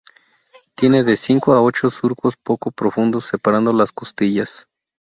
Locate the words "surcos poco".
1.91-2.71